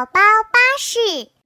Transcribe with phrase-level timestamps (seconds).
[0.00, 0.20] 宝宝
[0.50, 1.39] 巴士。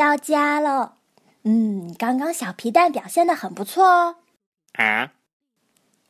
[0.00, 0.96] 到家了，
[1.44, 4.16] 嗯，刚刚小皮蛋表现的很不错哦。
[4.72, 5.12] 啊？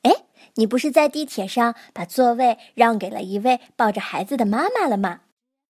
[0.03, 0.13] 哎，
[0.55, 5.23] 你不是在地铁上把座位让给了一位抱着孩子的妈妈了吗？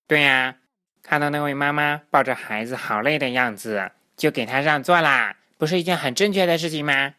[0.06, 0.56] 对呀，
[1.02, 7.14] 看到那位妈妈抱着孩子好累的样子，就给她让座啦，不是一件很正确的事情吗？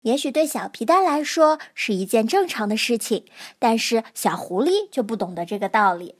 [0.00, 3.26] 也许对小皮蛋来说是一件正常的事情，
[3.60, 6.16] 但是小狐狸就不懂得这个道理。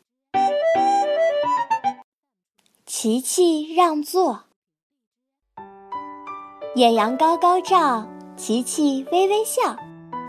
[2.99, 4.45] 琪琪让座，
[6.77, 8.07] 艳阳高高照，
[8.39, 9.77] 琪琪微微笑。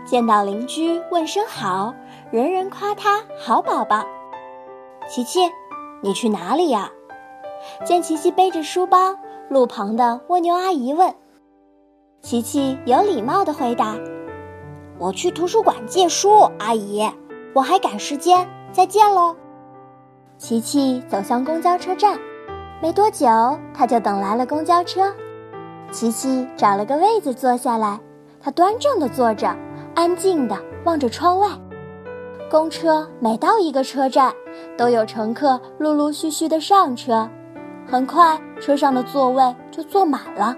[0.04, 1.94] 见到邻居问声好，
[2.30, 4.04] 人人夸他好宝宝。
[5.08, 5.40] 琪琪，
[6.02, 6.92] 你去哪里呀？
[7.86, 9.16] 见琪琪背着书包，
[9.48, 11.14] 路旁的蜗牛阿姨问。
[12.20, 13.96] 琪琪有礼貌的回答
[15.00, 17.10] ：“我去图书馆借书，阿姨，
[17.54, 19.34] 我还赶时间，再见喽。”
[20.36, 22.20] 琪琪走向公交车站。
[22.80, 23.26] 没多久，
[23.74, 25.12] 他就等来了公交车。
[25.90, 27.98] 琪琪找了个位子坐下来，
[28.40, 29.52] 他端正的坐着，
[29.96, 31.48] 安静的望着窗外。
[32.48, 34.32] 公车每到一个车站，
[34.76, 37.28] 都有乘客陆陆续续的上车，
[37.84, 40.54] 很快车上的座位就坐满了。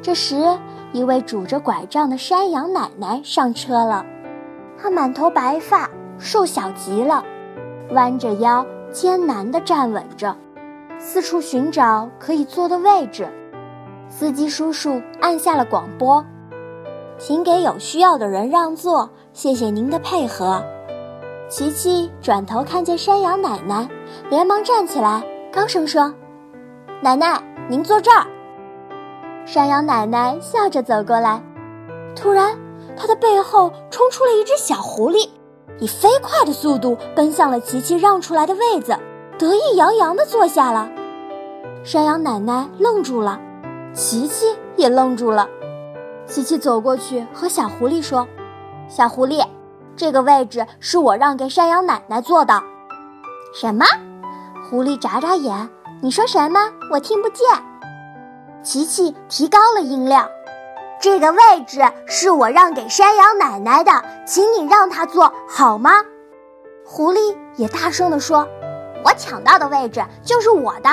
[0.00, 0.36] 这时，
[0.92, 4.02] 一位拄着拐杖的山羊奶奶上车了，
[4.80, 7.22] 她满头白发，瘦小极了，
[7.90, 10.34] 弯着腰，艰难地站稳着。
[10.98, 13.28] 四处寻找可以坐的位置，
[14.08, 16.24] 司机叔叔按下了广播
[17.18, 20.62] ：“请给有需要的人让座，谢谢您的配合。”
[21.48, 23.88] 琪琪转头看见山羊奶奶，
[24.28, 25.22] 连忙站起来，
[25.52, 26.12] 高声说
[27.00, 28.26] ：“奶奶，您坐这儿。”
[29.46, 31.40] 山羊奶奶笑着走过来，
[32.14, 32.58] 突然，
[32.96, 35.30] 她的背后冲出了一只小狐狸，
[35.78, 38.94] 以飞快的速度奔向了琪琪让出来的位子。
[39.38, 40.90] 得意洋洋地坐下了，
[41.84, 43.38] 山羊奶奶愣住了，
[43.94, 45.48] 琪琪也愣住了。
[46.26, 48.26] 琪琪走过去和小狐狸说
[48.90, 49.46] ：“小狐狸，
[49.96, 52.60] 这个位置是我让给山羊奶奶坐的。”
[53.54, 53.84] 什么？
[54.68, 55.70] 狐狸眨眨眼，
[56.02, 56.58] 你说什么？
[56.90, 57.46] 我听不见。
[58.64, 60.28] 琪琪提高了音量
[61.00, 63.92] ：“这个位置是我让给山羊奶奶的，
[64.26, 65.92] 请你让她坐好吗？”
[66.84, 68.44] 狐狸也大声地说。
[69.04, 70.90] 我抢到的位置就是我的，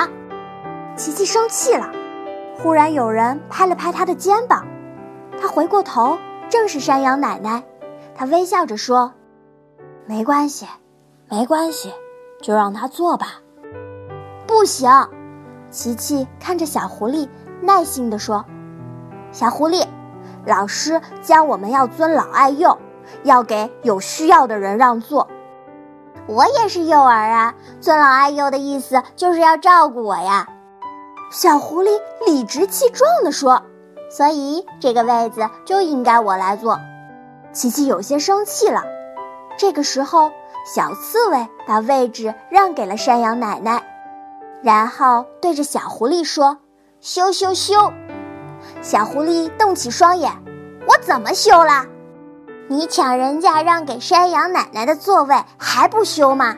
[0.96, 1.90] 琪琪生气了。
[2.58, 4.66] 忽然有人拍了拍他的肩膀，
[5.40, 6.18] 他回过头，
[6.48, 7.62] 正是山羊奶奶。
[8.14, 9.12] 他微笑着说
[10.06, 10.66] ：“没关系，
[11.28, 11.92] 没关系，
[12.40, 13.26] 就让他坐吧。”
[14.48, 14.90] 不行，
[15.70, 17.28] 琪琪看着小狐狸，
[17.60, 18.46] 耐心地说
[19.32, 19.86] ：“小狐狸，
[20.46, 22.78] 老师教我们要尊老爱幼，
[23.24, 25.28] 要给有需要的人让座。”
[26.28, 30.48] 我也是幼儿啊，尊老爱幼的意思就是要照顾我呀。
[31.30, 33.62] 小狐狸理直气壮地说
[34.10, 36.78] ：“所以这个位子就应该我来坐。”
[37.52, 38.82] 琪琪有些生气了。
[39.56, 40.30] 这个时候，
[40.74, 43.82] 小刺猬把位置让给了山羊奶奶，
[44.62, 46.58] 然后对着小狐狸说
[47.00, 47.92] ：“羞羞羞！”
[48.82, 50.32] 小狐狸瞪起双眼
[50.86, 51.86] ：“我怎么羞了？”
[52.68, 56.56] 你抢人家让给山羊奶奶的座位还不羞吗？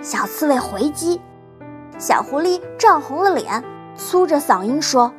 [0.00, 1.20] 小刺猬回击，
[1.98, 3.64] 小狐狸涨红了脸，
[3.96, 5.12] 粗着嗓音说：“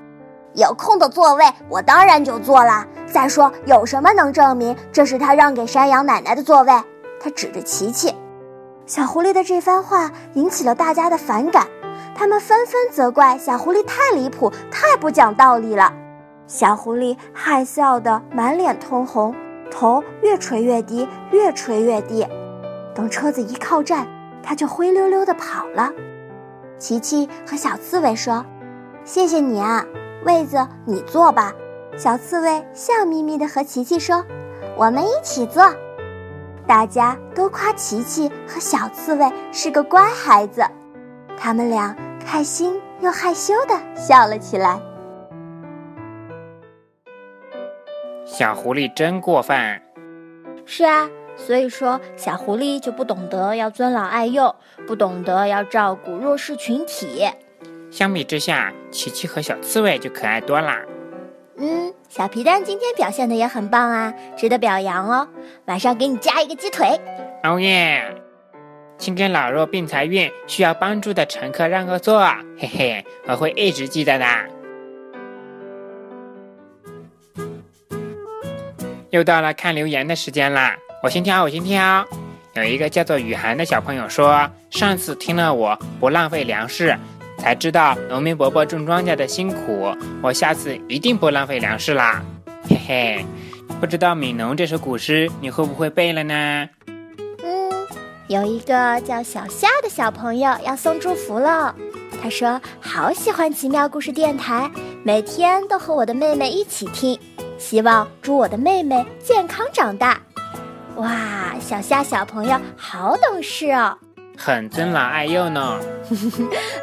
[0.55, 2.87] 有空的座位我当然就坐了。
[3.05, 6.71] 再说，有什么能证明这是他让给山羊奶奶的座位？”
[7.21, 8.15] 他指着琪琪。
[8.85, 11.67] 小狐狸的这番话引起了大家的反感，
[12.15, 15.91] 他们纷纷责怪小狐狸太离谱，太不讲道理了。
[16.47, 19.35] 小狐狸害臊得满脸通红。
[19.71, 22.25] 头越垂越低，越垂越低。
[22.93, 24.07] 等车子一靠站，
[24.43, 25.91] 他就灰溜溜地跑了。
[26.77, 28.45] 琪琪和小刺猬说
[29.03, 29.85] ：“谢谢你啊，
[30.25, 31.53] 位子你坐吧。”
[31.97, 34.23] 小刺猬笑眯眯地和琪琪说
[34.77, 35.63] ：“我们一起坐。”
[36.65, 40.63] 大家都夸琪琪和小刺猬是个乖孩子，
[41.37, 41.95] 他们俩
[42.25, 44.79] 开心又害羞地笑了起来。
[48.39, 49.81] 小狐狸真过分。
[50.65, 54.55] 是啊，所以说小狐狸就不懂得要尊老爱幼，
[54.87, 57.27] 不懂得要照顾弱势群体。
[57.91, 60.79] 相比之下，琪琪和小刺猬就可爱多啦。
[61.57, 65.27] 嗯，小皮蛋今天表现的也很棒啊，值得表扬哦。
[65.65, 66.97] 晚上给你加一个鸡腿。
[67.43, 68.01] 哦耶！
[68.97, 72.25] 请给老弱病残孕需要帮助的乘客让个座，
[72.57, 74.25] 嘿嘿，我会一直记得的。
[79.11, 82.05] 又到了看留言的时间啦，我先挑，我先挑。
[82.53, 86.95] 有一个叫做雨涵的小朋友说，上次听了我不浪费粮食，
[87.37, 92.21] 才知道农民伯伯种庄稼的辛苦，我下次一定不浪费粮食啦。
[92.67, 93.25] 嘿嘿，
[93.79, 96.69] 不知道《悯农》这首古诗你会不会背了呢？
[97.43, 97.71] 嗯，
[98.27, 101.73] 有一个叫小夏的小朋友要送祝福了，
[102.21, 104.69] 他说好喜欢奇妙故事电台，
[105.03, 107.17] 每天都和我的妹妹一起听。
[107.59, 110.19] 希望祝我的妹妹健康长大。
[110.95, 113.95] 哇，小虾小朋友好懂事哦，
[114.37, 115.79] 很尊老爱幼呢。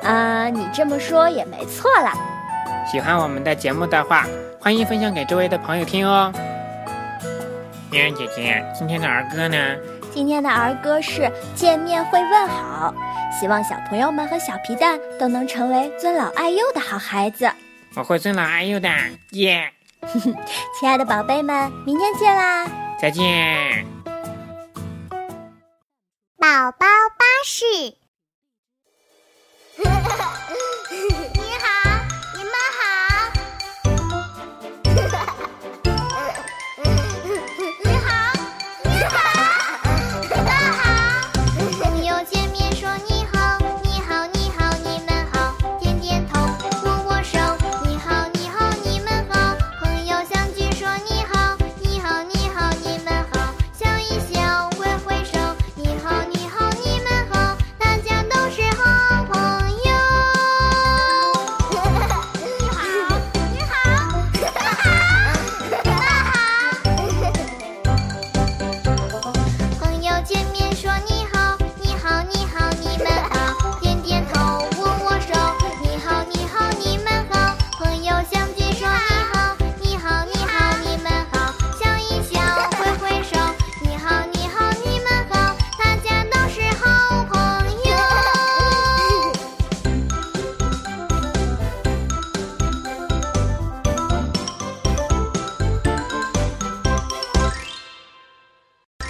[0.03, 2.15] 啊， 你这么说也没错啦。
[2.91, 4.27] 喜欢我们的节目的话，
[4.61, 6.33] 欢迎分享给周围的朋友听哦。
[7.91, 9.57] 嫣然姐姐，今天的儿歌呢？
[10.13, 12.95] 今天的儿歌是见面会问好，
[13.39, 17.51] 希望小朋友们和小皮蛋都能成为尊老爱幼的好孩子。
[17.97, 18.89] 我会尊老爱幼的，
[19.33, 19.73] 耶。
[20.79, 22.67] 亲爱的宝贝们，明天见啦！
[23.01, 23.87] 再见。
[26.39, 26.87] 宝宝
[27.19, 28.06] 巴士。